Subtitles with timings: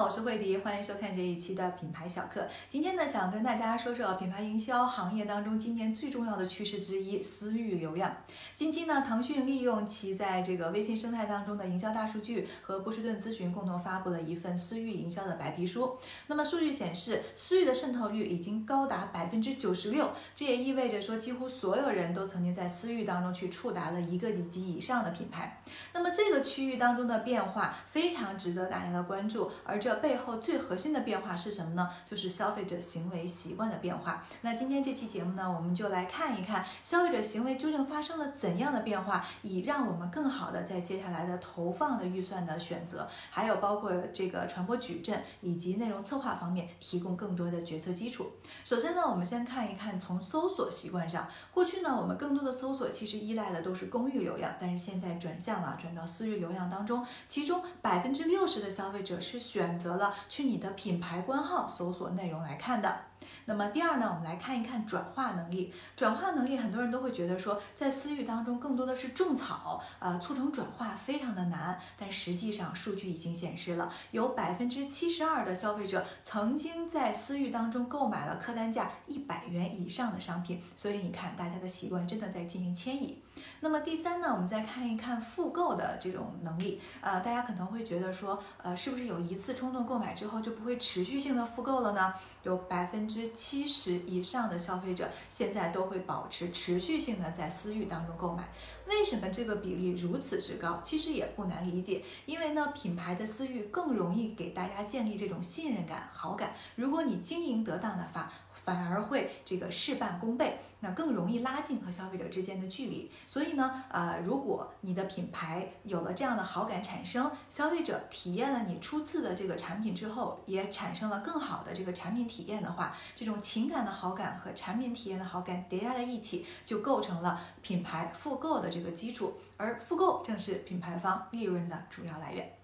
[0.00, 2.48] 好，我是慧迪，欢迎收看这一期的品牌小课。
[2.70, 8.10] 今天呢，想跟大家说说品牌营销行业当中今年最重要的趋势之一——私域流量。
[8.56, 15.98] 近期呢，腾讯利用其在这个微信生态当中的营销大数据和波士顿咨询共同发布了一份私域营销的白皮书。
[16.28, 25.62] 那么数据显示，私域的渗透率已经高达百分之九十六，这也意味着说，几乎所有人都曾经在私域当中去触达了一个以及以上的品牌。
[25.92, 29.52] 那么这个区域当中的变化非常值得大家的关注。
[29.62, 31.88] 而这背后最核心的变化是什么呢？
[32.06, 34.24] 就是消费者行为习惯的变化。
[34.42, 48.30] 那今天这期节目呢，我们就来看一看消费者行为究竟发生了怎样的变化，以让我们更好的在接下来的投放的预算的选择，还有包括这个传播矩阵以及内容策划方面提供更多的决策基础。
[48.64, 59.40] 首先呢，我们先看一看从搜索习惯上，过去呢，我们更多的搜索其实依赖的都是公域流量，但是现在转向了，转到私域流量当中，其中百分之六十的消费者是。
[59.50, 63.09] 选择了去你的品牌官号搜索内容来看的。
[63.46, 65.72] 那么第二呢，我们来看一看转化能力。
[65.96, 71.78] 转化能力，很多人都会觉得说，在私域当中更多的是种草，呃，促成转化非常的难。
[71.98, 80.62] 但实际上，数据已经显示了，有百分之七十二的消费者曾经在私域当中购买了客单价一百元以上的商品。
[80.76, 83.22] 所以你看，大家的习惯真的在进行迁移。
[83.60, 86.80] 那么第三呢，我们再看一看复购的这种能力。
[87.00, 92.14] 呃，大家可能会觉得说，呃，是不是有一次冲动购买之后就不会持续性的复购了呢？
[92.42, 98.48] 有百分之七十以上的消费者现在都会保持持续性的在私域当中购买。
[98.86, 100.80] 为什么这个比例如此之高？
[100.82, 106.54] 其实也不难理解，因为呢，品牌的私域更容易给大家建立这种信任感、好感。
[106.74, 113.10] 如果你经营得当的话，反而会这个事半功倍，那更容易拉近和消费者之间的距离。
[113.26, 129.34] 所以呢，呃，如果你的品牌有了这样的好感产生，消费者体验了你初次的这个产品之后，也产生了更好的这个产品体验的话，这种情感的好感和产品体验的好感叠加在一起，就构成了品牌复购的这个基础。
[129.56, 132.59] 而复购正是品牌方利润的主要来源。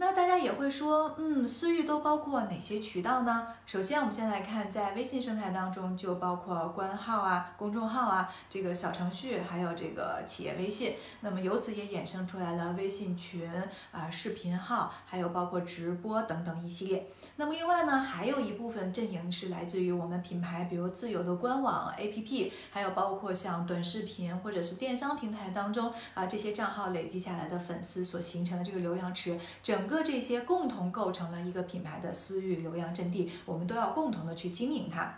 [0.00, 3.48] 那大家也会说，嗯，私域都包括哪些渠道呢？
[3.66, 10.94] 首先，我们先来看，在微信生态当中，就包括官号啊、公众号啊、这个小程序，还有这个企业微信。
[11.20, 13.46] 那么由此也衍生出来了微信群
[13.92, 17.12] 啊、视频号，还有包括直播等等一系列。
[17.36, 29.89] 那么另外呢，还有一部分阵营是来自于我们品牌，比如自有的官网、APP，还有包括像短视频或者是电商平台当中啊这些账号累积下来的粉丝所形成的这个流量池，整。
[29.90, 35.12] 个这些共同构成了一个品牌的私域流量阵地，我们都要共同的去经营它。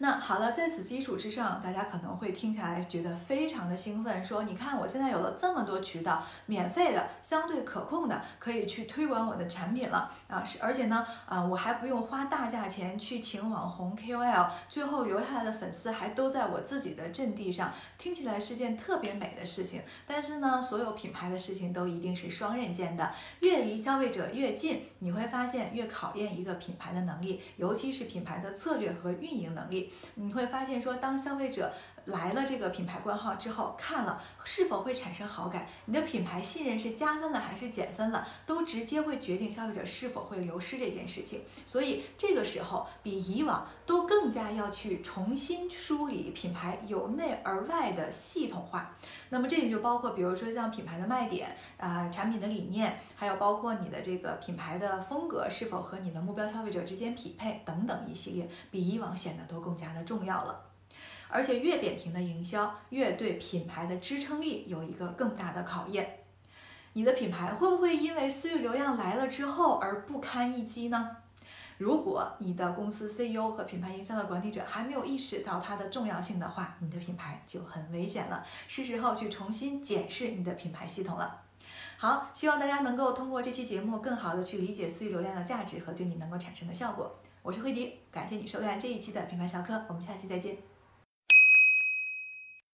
[0.00, 10.44] 那好了，在此基础之上，大家可能会听起来觉得非常的兴奋，说你看我现在有了这么多渠道，免费的、相对可控的，可以去推广我的产品了啊！
[10.44, 19.82] 是而且呢，啊我还不用花大价钱去请网红 KOL，最后留下来的粉丝还都在我自己的阵地上，听起来是件特别美的事情。
[20.06, 29.87] 但是呢，所有品牌的事情都一定是双刃剑的，越离消费者越近，你会发现越考验一个品牌的能力，尤其是品牌的策略和运营能力。
[30.14, 31.72] 你会发现，说当消费者
[32.08, 41.42] 来了这个品牌官号之后，看了是否会产生好感，你的品牌信任是加分了还是减分了，都直接会决定消费者是否会流失这件事情。
[41.66, 48.96] 所以这个时候比以往都更加要去重新梳理品牌由内而外的系统化。
[49.28, 60.64] 那么这里就包括，比如说像品牌的卖点啊、产品的理念，还有包括你的这个品牌的风格是否和你的目标消费者之间匹配等等一系列，比以往显得都更加的重要了。
[61.28, 66.20] 而且越扁平的营销，越对品牌的支撑力有一个更大的考验。
[66.94, 71.16] 你的品牌会不会因为私域流量来了之后而不堪一击呢？
[71.76, 81.42] 如果你的公司 CEO 和品牌营销的管理者还没有意识到它的重要性的话，你的品牌就很危险了，是时候去重新检视你的品牌系统了。
[81.96, 87.14] 好，希望大家能够通过这期节目更好的去理解私域流量的价值和对你能够产生的效果。
[87.42, 90.56] 我是慧迪，感谢你收看这一期的品牌小课，我们下期再见。